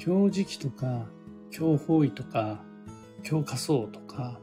[0.00, 1.04] 強磁気とか、
[1.50, 2.64] 強方位とか、
[3.22, 4.40] 強仮想とか、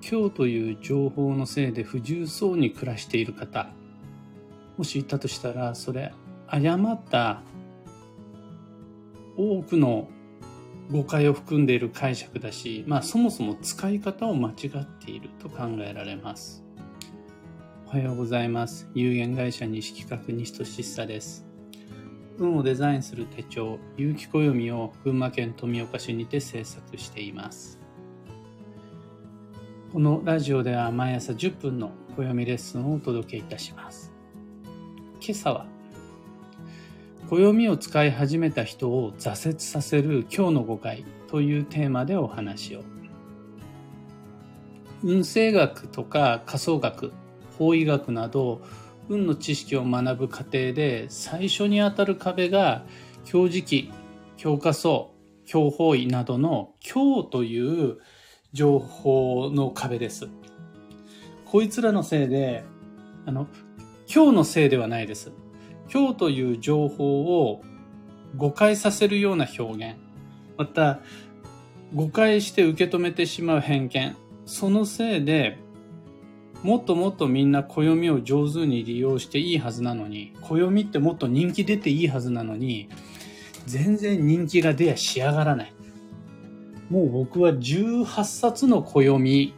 [0.00, 3.72] 強という情報のせいで不自由そうに暮らしている方、
[4.76, 6.14] もしいたとしたら、それ、
[6.46, 7.42] 誤った
[9.36, 10.08] 多くの
[10.92, 16.62] 誤解を含んでいる解釈だし、まあそもそも使い方を間違っていると考えられます。
[17.88, 18.88] おはようございます。
[18.94, 21.47] 有限会社西企画西俊久です。
[22.38, 27.80] 運をデザインする手帳、有機暦を群馬県富岡市にて制作しています。
[29.92, 34.12] このラジオでは毎朝10分の暦レッスンをお届けいたします。
[35.20, 35.66] 今朝は
[37.28, 42.84] 暦を使い始めた人を挫折させる今日の誤解というテーマでお話を。
[45.02, 47.12] 運勢学とか仮想学、
[47.58, 48.62] 法医学など
[49.08, 52.84] 運の知識を学ぶ過程で最初に当たる壁が
[53.24, 53.90] 強磁気、
[54.36, 55.14] 強化層、
[55.46, 57.98] 強方位などの強という
[58.52, 60.28] 情報の壁です。
[61.44, 62.64] こいつらのせいで、
[63.26, 63.46] あの、
[64.12, 65.32] 今日のせいではないです。
[65.92, 67.62] 今日という情報を
[68.36, 69.98] 誤解させるような表現、
[70.56, 71.00] また
[71.94, 75.58] 誤解して受け止めてしまう偏見、そのせいで
[76.62, 82.88] もっともっとみんな暦を上手に利用していいはずなのに、暦ってもっと人気出ていいはずなのに、
[83.66, 85.72] 全然人気が出やしやがらない。
[86.90, 89.54] もう僕は18冊の暦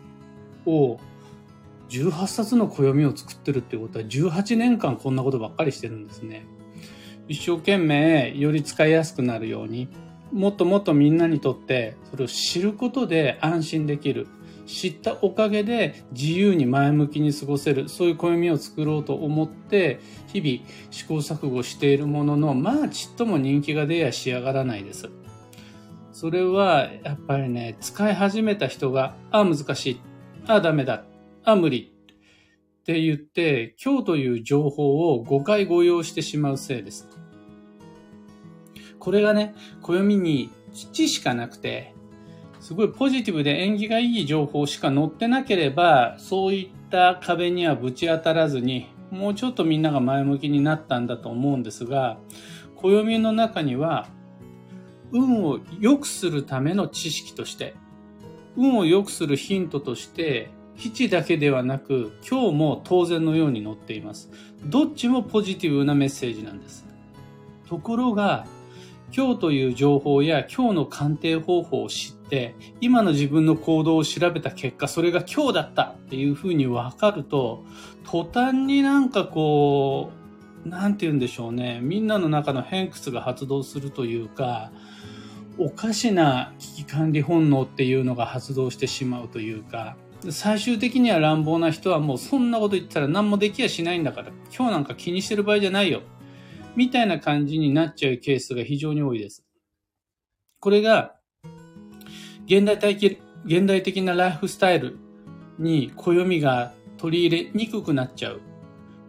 [0.66, 0.98] を
[1.88, 6.46] 18冊の暦を作ってるってことは18年間こんなことばっかりしてるんですね。
[7.28, 9.88] 一生懸命より使いやすくなるように
[10.32, 14.26] もっともっとみんなにとってそれを知ることで安心できる。
[14.70, 17.88] 知ったおかげで自由に前向きに過ごせる。
[17.88, 20.00] そういう暦を作ろうと思って
[20.32, 25.10] 日々試行錯誤しているもののまあちっとも人気が出やしやがらないです。
[26.12, 30.00] それはやっぱりね使い始めた人がああ難しい。
[30.46, 31.04] ああダメだ。
[31.44, 31.92] ああ、無理
[32.80, 37.08] って言って、今日という情報を誤解誤用してしまうせいです。
[38.98, 40.50] これがね、暦に
[40.92, 41.94] 基しかなくて、
[42.70, 52.18] すごいポジティブで縁起がいい情報しか載ってなければ、そういった壁にはぶち当たらずに、もうちょっとみんなが前向きになったんだと思うんですが、
[52.76, 54.06] 暦の中には、
[55.10, 57.74] 運を良くするための知識として、
[58.56, 64.30] 運を良くするヒントとして、基地だけではなく、今日も当然のように載っています。
[64.66, 66.86] どっちもポジティブなメッセージなんです。
[67.68, 68.46] ところが、
[69.12, 72.19] 今日という情報や今日の鑑定方法を知って、
[72.80, 77.64] 今の自分の行動を調べた結果、それが今日だったっていうふうに分かると、
[78.04, 80.10] 途端になんかこ
[80.64, 81.80] う、なんて言うんでしょうね。
[81.82, 84.72] みんなの中の偏屈が発動するというか、
[85.58, 89.96] おかしな危機管理本能っていうのが発動してしまうというか、
[90.28, 96.02] 最終的には乱暴な人はもうそんなこと言ったら何もできやしないんだから、今日なんか気にしてる場合じゃないよ。
[96.76, 99.44] みたいな感じになっちゃうケースが非常に多いです。
[100.60, 101.16] これが、
[102.50, 104.98] 現代的、現代的なライフスタイル
[105.60, 108.40] に暦が取り入れにくくなっちゃう。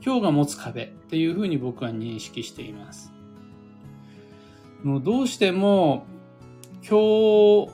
[0.06, 3.12] 今日が持つ壁っていうふうに僕は認識しています。
[4.84, 6.06] もうどうしても、
[6.88, 7.72] 今日、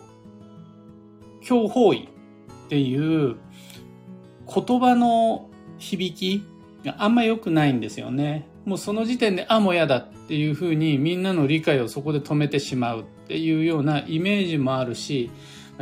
[1.46, 2.10] 今日方位
[2.66, 3.36] っていう
[4.48, 5.50] 言葉の
[5.80, 6.46] 響き
[6.86, 8.48] があんま良くないんですよね。
[8.64, 15.30] もうその時点で、あ、もう嫌だっていうふうにみんなの理解をそこで止めてしまうっていうようなイメージもあるし、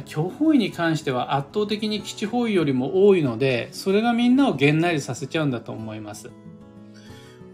[0.04, 6.32] 強法医に関しては圧倒的に基地方位よりも多いので、それがみんなをげんなりさせちゃうんだと思います。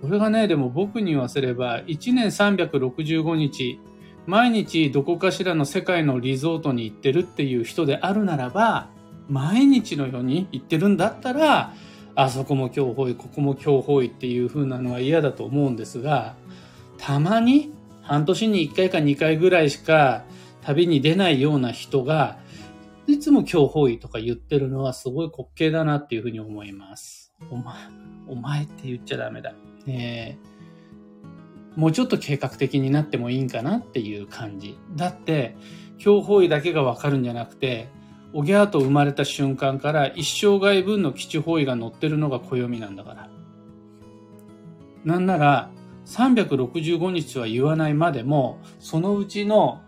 [0.01, 3.79] これがね、でも僕に言わせれば、1年365日、
[4.25, 8.89] 毎日どこかしらの世界のリゾートに行ってるっていう人であるならば、
[9.29, 11.73] 毎日のように言ってるんだったら、
[12.15, 16.35] あそこも強法医、ここも強法医っていう風なのは嫌だと思うんですが、
[16.97, 20.23] たまに半年に1回か2回ぐらいしか
[20.61, 22.37] 旅に出ないような人が、
[23.07, 27.33] いつも強法医とか言ってるのはすごい滑稽だなっていうふうに思います。
[27.49, 27.75] お前、
[28.27, 29.53] お前って言っちゃダメだ。
[29.85, 30.37] ね
[31.75, 34.77] もうちょっと計画的になってもいいんかなっていう感じ。
[34.95, 35.55] だって、
[35.97, 37.89] 強法医だけがわかるんじゃなくて、
[38.33, 43.29] おぎゃーと生まれた瞬間から一生涯分の基地方位が載ってるのが暦なんだから。
[45.03, 45.71] なんなら、
[46.05, 49.81] 365日は言わないまでも、そのうちの、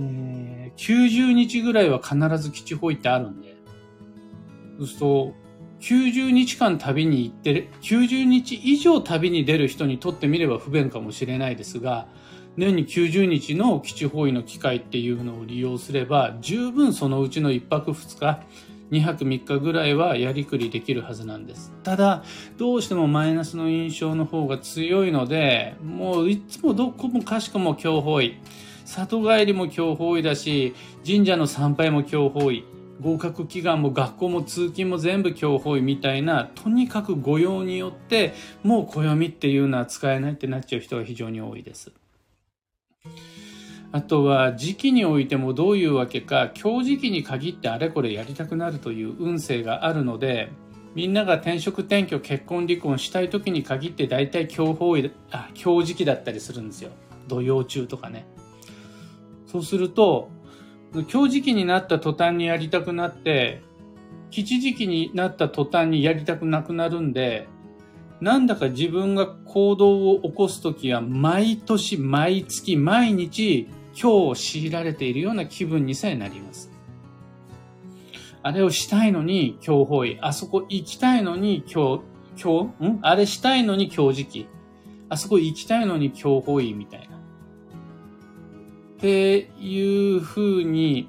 [0.00, 3.56] え、90日ぐらいは必ず基地方位ってあるんで。
[4.78, 5.34] そうすると、
[5.80, 12.08] 90日間旅に行ってる、90日以上旅に出る人にとってみれば不便かもしれないですが、
[12.56, 18.42] 年に90日の基地方位の機会っていうのを利用すれば、十分そのうちの1泊2日、
[18.90, 21.72] 2泊3日ぐらいはやりくりできるはずなんです。
[21.84, 22.24] ただ、
[22.56, 28.34] どうしてもマイナスの印象の方が強いので、もういつもどこもかしこも強方位。
[28.88, 30.74] 里帰りも強方位だし、
[31.06, 32.64] 神社の参拝も強方位。
[33.00, 38.32] 合格祈願も学校も通勤も全部強方位みたいな、とにかく御用によって、
[38.62, 41.92] もう暦っていうのは使えないってなっちゃう人が非常に多いです。
[43.92, 50.50] あとは時期においてもどういうわけか、今日時期に限ってあれこれやりたくなるという運勢があるので、
[50.94, 56.90] みんなが転職転居結婚離婚したい時に限って大体今日方位、あ、今日時期だったりするんですよ。
[57.28, 58.26] 土曜中とかね。
[59.48, 60.28] そうすると、
[61.10, 63.62] 今日時期になった途端にやりたくなって、
[64.30, 67.48] 吉時期になった途端にやりたくなくなるんで、
[68.20, 76.70] なんだか自分が行動を起こすときは毎年毎月毎日今日を強いられているような気分にさえなります。
[78.42, 80.18] あれをしたいのに今日方位。
[80.20, 82.02] あそこ行きたいのに今日、
[82.42, 82.98] 今日、ん？
[83.02, 84.46] あれしたいのに今日時期。
[85.08, 87.17] あそこ行きたいのに今日方位みたいな。
[88.98, 91.08] っていう風に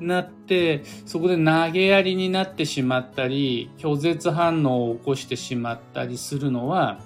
[0.00, 6.98] なって、そこで投げやりになってしまったり、拒絶反応を起こしてしまったりするのは、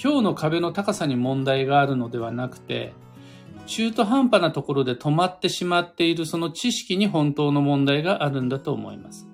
[0.00, 2.92] 今日の壁の高さに問題があるのではなくて、
[3.66, 9.26] 中途半端なところで止まってしまっているその知識に本当の問題があるんだと思います。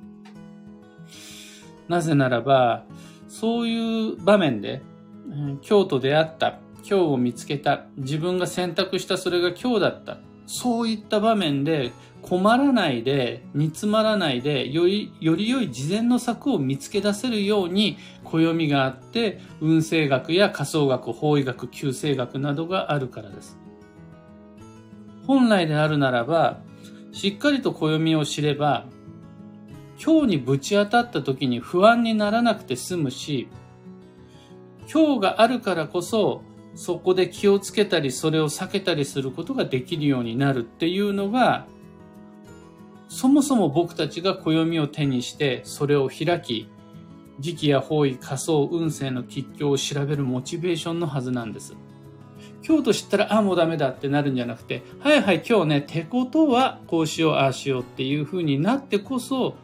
[1.86, 2.84] なぜならば、
[3.28, 4.80] そういう場面で、
[5.68, 10.18] 今日と出会った、今日を見つけた、自分が選択したそれが今日だった。
[10.46, 11.92] そういった場面で
[12.22, 23.58] 困らないで、煮詰まらないで、より、より良い事前の策を見つけ出せるように、暦があって、運勢学や仮想学、法医学、旧星学などがあるからです。
[25.26, 26.58] 本来であるならば、
[27.12, 28.86] しっかりと暦を知れば、
[30.04, 33.48] 今日にぶち当たった時に不安にならなくて済むし、
[34.92, 36.42] 今日があるからこそ、
[36.74, 41.66] そこで気をつけたり、それを避けたりすることができるようになるっていうのが、
[43.08, 46.68] そもそも僕たちが暦を手にして、それを開き、
[47.40, 51.74] 時期や方位、仮想、運勢の吉凶を調べるモチベーションのはずなんです。
[52.66, 59.56] 今日と知ったら、あ、もうダメだってなるんじゃなくて、はいはい、今日ね、てことは、こうしよう、ああしようっていう風になってこそ、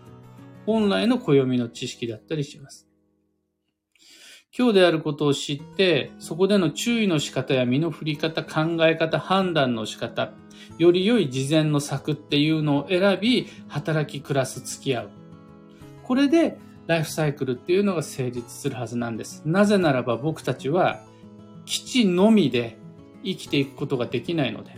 [0.64, 2.88] 本来の暦の知識だったりします。
[4.58, 10.32] 今日であることを知って、そこでの注意の仕方や身の振り方、考え方、判断の仕方、
[10.78, 15.10] より良い事前の策っていうのを選び、働き、暮らす、付き合う。
[16.04, 16.56] これで、
[16.86, 19.42] ライフサイクルっていうのが成立するはずなんです。
[19.44, 21.02] なぜならば僕たちは、
[21.66, 22.78] 基地のみで
[23.22, 24.70] 生きていくことができないので。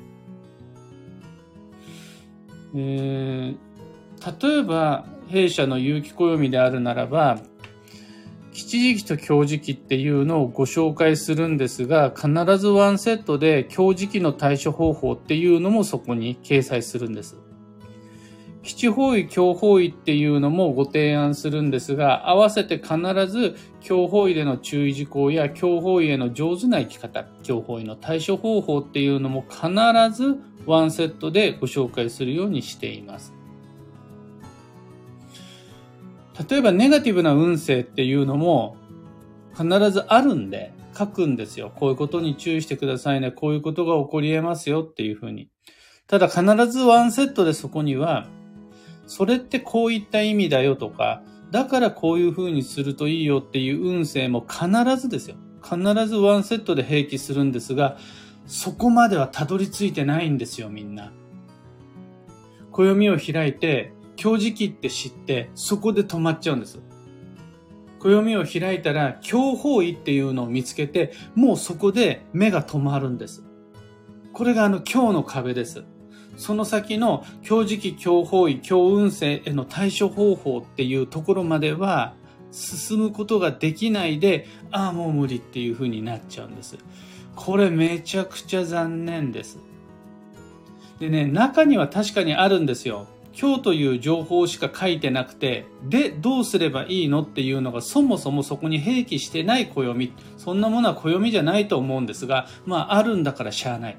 [2.74, 7.38] えー、例えば、弊社の有機暦であるならば、
[8.58, 12.28] 吉時期と強時期っていうのをご紹介するんですが、必
[12.58, 17.36] ずワンセットで強時期の対処方法っていうのもそこに掲載するんです。
[18.64, 22.96] 基地方位、強方位っていうのもご提案するんですが、合わせて必
[23.28, 29.68] ず強方位での注意事項や強方位への上手な生き方、強方位の対処方法っていうのも必
[30.12, 30.36] ず
[30.66, 33.37] ワンセットでご紹介するようにしています。
[36.48, 38.76] 例えばネガティブな運勢っていうのも
[39.56, 41.72] 必ずあるんで書くんですよ。
[41.74, 43.30] こういうことに注意してくださいね。
[43.30, 45.48] こういうことが起こり得ますよっていうふうに。
[46.06, 48.26] ただ必ずワンセットでそこには、
[49.06, 55.36] それってこういった意味だよとか、だからこういうふうにするといいよっていう運勢も必ずですよ。
[55.62, 57.98] 必ずワンセットで併記するんですが、
[58.46, 61.12] そこまではたどり着いてないんですよ、みんな。
[62.72, 66.80] 暦を開いて、強時期って知って、そこで止まっちゃうんです。
[68.00, 73.44] 暦を開いたら、強方位っていうのを見つけて、もうそこで目が止まるんです。
[74.32, 75.84] これがあの今日の壁です。
[76.36, 82.14] その先の強時期、強方位、強運勢への対処方法っていうところまでは
[82.50, 86.76] 進むことができないで、ああ、もう無理っていう風になっちゃうんです。
[87.36, 89.58] これめちゃくちゃ残念です。
[90.98, 93.06] でね、中には確かにあるんですよ。
[93.40, 100.12] 今日という情報しか書いてなくて、で、どうすればいいのっていうのがそもそもそこに併記してない暦。
[100.36, 103.96] そんなものは暦じゃないと思うんですが、まあ、あるんだからしゃあない。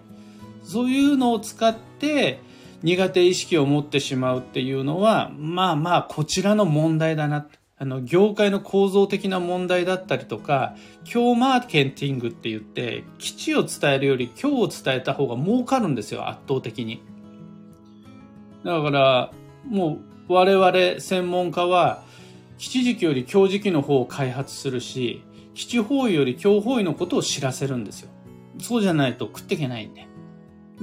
[0.64, 2.42] そういうのを使って、
[2.84, 7.48] 苦手意識を持ってしまうっていうのは、まあまあ、こちらの問題だな。
[7.78, 17.02] あの、業界の構造的な問題だったりとか、今日マーケティングって言って、基地を伝えるより今日を伝えた方が儲かるんですよ、圧倒的に。
[18.64, 19.32] だから、
[19.68, 22.04] もう我々専門家は、
[22.58, 25.24] 基地時期より今日時期の方を開発するし、
[25.54, 28.10] 基地方位より今日方位のことを知らせるんですよ。
[28.60, 30.08] そうじゃないと食っていけないんで。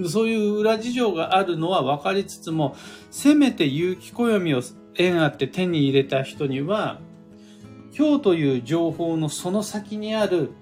[0.09, 2.77] そういう裏事情があるのは分かりつつも、
[3.11, 4.63] せめて有機暦を
[4.95, 7.01] 縁あって手に入れた人には、
[7.97, 10.53] 今日という情報のその先にある、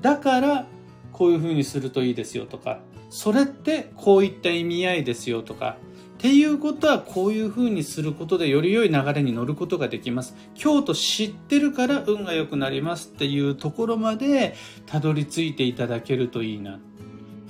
[0.00, 0.66] だから
[1.12, 5.76] こういうふうにするといいですよとか、それってこういった意味合いですよとか、
[6.20, 10.36] っていうことはこういうふうにすることでより良い流れに乗ることができます。
[10.54, 16.78] 今日と知ってるから運が良くなりますっていうところまでたどり着いていただけるといいな。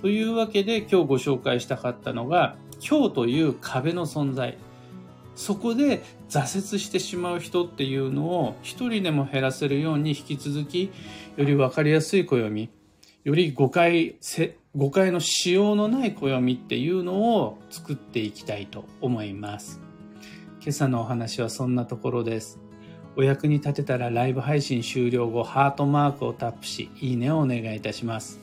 [0.00, 4.56] というわけで今日ご紹介したかったのが今日という壁の存在。
[5.34, 10.92] そこで挫折してしまう人っていうのを一人でも減らせるように引き続き
[11.36, 12.70] より分かりやすい暦
[13.24, 14.14] より誤解
[14.76, 19.80] 誤解のしようのない暦っていうのを作っていきたいと思います
[20.60, 22.60] 今朝のお話はそんなところです
[23.16, 28.38] お役に立てたらライブ配信終了後ハートマークをタップしいいねをお願いいたします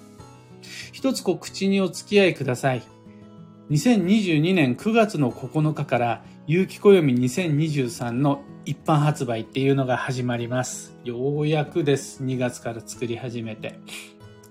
[0.92, 2.84] 一つこ口にお付き合いください
[3.70, 10.96] 2022年9月の9日から有機暦2023の一般発売っていうのが始まります。
[11.04, 12.24] ようやくです。
[12.24, 13.80] 2月から作り始めて。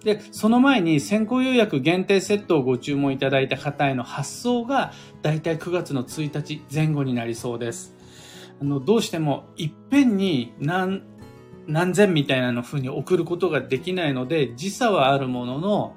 [0.07, 7.93] で、その前に先行予約限定セットをご注文いただいた方への発送がだいたい9月の1日前後になりそうです。
[8.63, 11.03] あの、どうしてもいっぺんに何、
[11.67, 15.97] 何千みたいなの風に送ることができないので、時差はあるものの、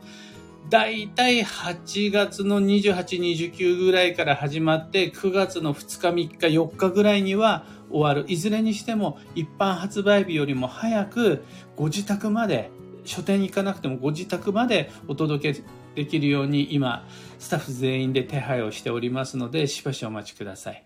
[0.71, 8.25] だいたい8月の28、29ぐらいから始まって9月の2日、3日、4日ぐらいには終わる。
[8.27, 11.43] いずれにしても一般発売日よりも早く
[11.75, 12.71] ご自宅まで、
[13.05, 15.63] 書店に行かなくてもご自宅までお届け
[15.95, 17.05] できるように今、
[17.39, 20.85] スタッフ全員で手配をしておりますので、しばしお待ちください。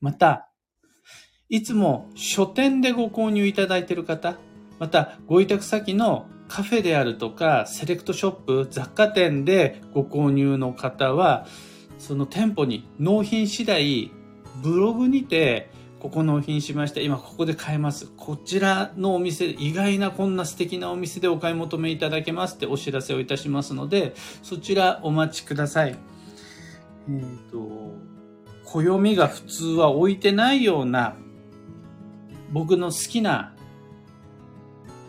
[0.00, 0.48] また、
[1.48, 4.36] いつも書店でご購入いただいている方、
[4.78, 11.46] またご委託先のカフェであるとか、セレクトショップ、雑貨店でご購入の方は、
[11.98, 14.10] その店舗に納品次第、
[14.62, 17.00] ブログにて、ここ納品しました。
[17.00, 18.06] 今ここで買えます。
[18.16, 25.90] こちらのお店、意外なこんな素敵なお店でお買い求めいただけますってお知らせをいたしますので、そちらお待ちください。
[25.90, 27.94] えっ、ー、と、
[28.64, 31.16] 暦が普通は置いてないような
[32.50, 33.52] 僕の好きな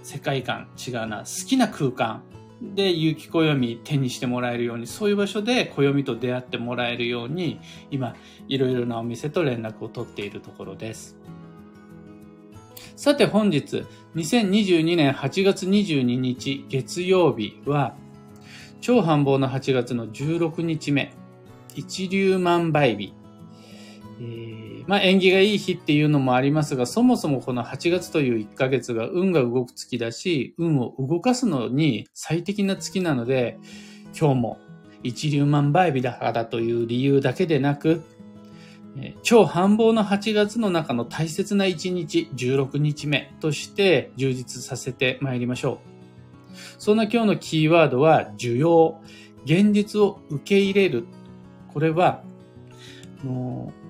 [0.04, 2.22] 世界観違うな、好きな空間
[2.62, 8.16] で有機暦手にしてもらえるように、そういう場所で暦と出会ってもらえるように、今、
[8.48, 11.18] いろいろなお店と連絡を取っているところです。
[12.96, 13.84] さて本日、
[14.16, 17.96] 2022年8月22日月曜日は、
[18.80, 21.14] 超繁忙の8月の16日目、
[21.74, 23.14] 一粒万倍日。
[24.20, 24.51] えー
[24.88, 33.60] まあ縁起がいい日っていうのもありますが、そもそもこの8月という1ヶ月が運が動く月だし、運を動かすのに最適な月なので、
[34.18, 34.58] 今日も
[35.04, 38.04] 一粒万倍日だからという理由だけでなく、
[39.24, 45.92] 超繁忙の8月の中の大切な1日、16日目として充実させてまいりましょう。
[46.78, 49.00] そんな今日のキーワードは、需要、
[49.46, 51.08] 現実を受け入れる。
[51.74, 52.22] これは、
[53.24, 53.81] もう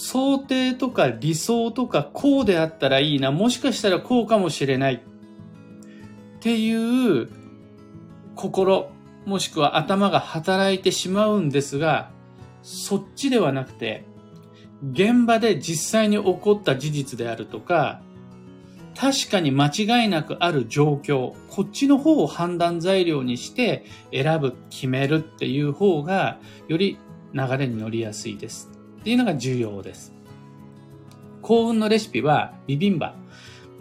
[0.00, 5.00] 想定とか理想とかこうであったらいいな、もしかしたらこうかもしれないっ
[6.38, 7.28] ていう
[8.36, 8.92] 心、
[9.26, 12.12] もしくは頭が働いてしまうんですが、
[12.62, 14.04] そっちではなくて、
[14.92, 18.00] 現場で実際に起こった事実であるとか、
[18.96, 26.38] 確かに間違いなくある状況、こっちの方を判断材料にして選ぶ、決めるっていう方が、
[26.68, 26.98] より
[27.34, 28.77] 流れに乗りやすいです。
[29.00, 30.12] っていうのが重要です。
[31.42, 33.14] 幸運のレシピはビビンバ。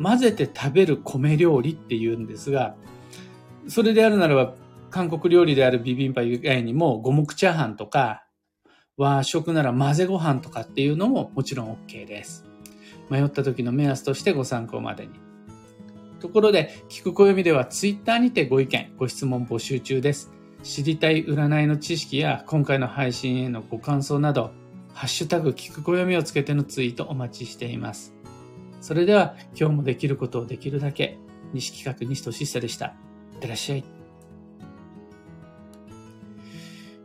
[0.01, 2.75] 混ぜて食べる米料理っていうんですが、
[3.67, 4.53] それであるならば、
[4.89, 8.24] 韓国料理であるビビンバ以外にも、五目チャーハンとか、
[8.95, 12.45] 和食なら混ぜご飯とかっていうのももちろん OK です。
[13.09, 15.13] 迷った時の目安としてご参考までに。
[16.19, 20.31] ところで、聞く暦では Twitter にてご意見、ご質問募集中です。
[20.63, 24.51] 知りたい占いの知識や今回の配信へのご感想など、
[24.98, 28.16] ハッシュタグ聞く暦をつけてのツイートお待ちしています。
[28.82, 31.20] それでは今日もできることをできるだけ、
[31.54, 32.88] 西企画西俊久でした。
[32.88, 33.84] いってらっしゃい。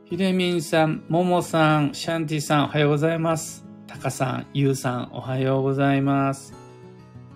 [0.06, 3.66] ひでみんさん、ももさん、シャンティさんおはようございます。
[3.86, 6.54] たかさん、ゆうさんおはようございます。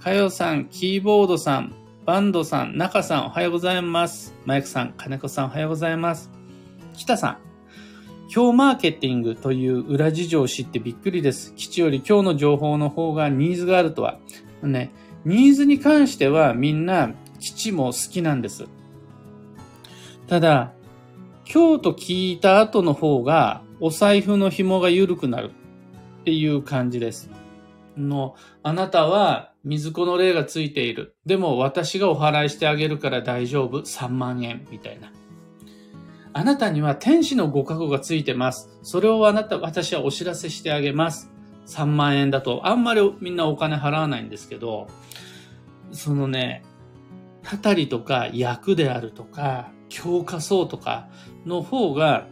[0.00, 1.74] かよさん、キーボードさん、
[2.06, 4.34] バンドさん、中さん、おはようございます。
[4.46, 6.30] マイクさん、金子さん、おはようございます。
[6.94, 7.45] 北さん、
[8.32, 11.54] 今日マーケティングという裏事情を知ってびっくりです。
[11.54, 14.18] 基地より今日の情報の方がニーズがあるとは。
[14.62, 14.90] ね、
[15.24, 18.66] ニーズに関してはみんな基地も好きなんです。
[20.26, 20.72] ただ、
[21.52, 25.52] 今日と聞いた後の方がお財布の紐が緩くなる
[26.20, 27.30] っていう感じです。
[27.96, 31.14] の、あなたは水子の霊がついている。
[31.24, 33.82] でも私がお払いしてあげるから大丈夫。
[33.82, 34.66] 3万円。
[34.70, 35.12] みたいな。
[36.36, 38.68] あなたには天使のご加護がついてます。
[38.82, 41.30] それをあなた、私はお知らせしてあげます。
[41.66, 44.86] 3万円だと、あんまりみんなお金払わないんですけど、
[45.92, 46.62] そのね、
[47.42, 51.08] たたりとか役であるとか、教科層とか
[51.46, 52.26] の方が、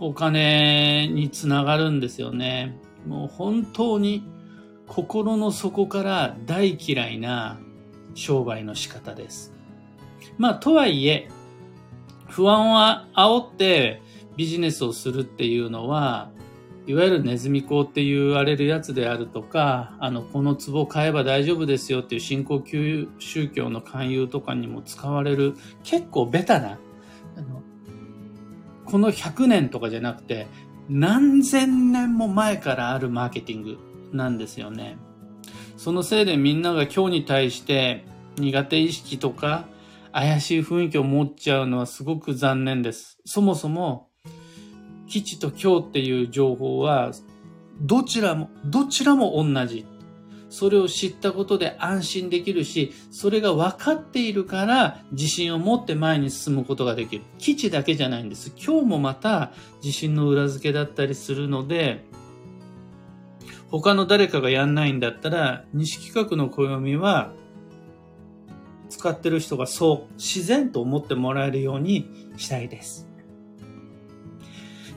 [0.00, 2.76] お金につながるんですよね。
[3.06, 4.24] もう本当に
[4.88, 7.60] 心の底から大嫌いな
[8.14, 9.54] 商売の仕方です。
[10.36, 11.28] まあ、とはいえ、
[12.34, 14.02] 不安は煽って
[14.36, 16.32] ビジネスをするっていうのは、
[16.84, 26.80] いわゆるネズミ講って言われるやつであるとか、あの、この壺買えば大丈夫ですよっていう新興宗教の勧誘とかにも使われる、結構ベタな、
[27.36, 27.62] あの、
[28.84, 30.48] この100年とかじゃなくて、
[30.88, 33.78] 何千年も前からあるマーケティング
[34.12, 34.98] なんですよね。
[35.76, 38.04] そのせいでみんなが今日に対して
[38.38, 39.68] 苦手意識とか
[40.14, 43.18] 怪しい雰囲気を持っちゃうのはすごく残念です。
[43.24, 44.10] そもそも、
[45.08, 47.10] 基地と今日っていう情報は、
[47.80, 49.84] どちらも、どちらも同じ。
[50.50, 57.24] それを知ったことで安心できるし、それが分かっているから自信を持って前に進むことができる。
[57.38, 58.52] 基地だけじゃないんです。
[58.56, 59.50] 今日もまた
[59.82, 62.04] 自信の裏付けだったりするので、
[63.68, 67.32] 他の誰かがやんないんだったら、西企画の暦は
[69.04, 73.06] 使ってる人がそう自然と思ってもらえるようにしたいです。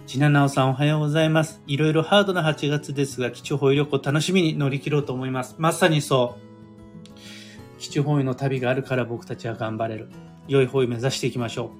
[0.05, 1.61] ちななおさんおはようございます。
[1.67, 5.55] いろいろハードな8月ですが、基地方位旅行楽しみに乗り切ろうと思います。
[5.57, 6.37] まさにそ
[7.75, 7.79] う。
[7.79, 10.07] 基地方位の旅があるから僕たちは頑張れる。
[10.47, 11.71] 良い方位目指していきましょ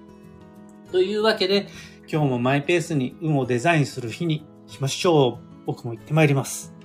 [0.90, 0.92] う。
[0.92, 1.70] というわけで、
[2.12, 5.66] 今日もマイペースに運をデザインする日にしましょう。
[5.66, 6.77] 僕も行ってまいります。